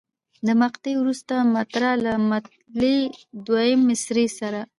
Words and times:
د 0.45 0.47
مقطع 0.61 0.93
وروستۍ 0.97 1.39
مصرع 1.55 1.93
له 2.05 2.13
مطلع 2.29 2.97
دویمې 3.45 3.83
مصرع 3.89 4.27
سره. 4.39 4.61